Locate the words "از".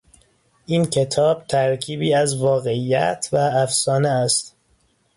2.13-2.37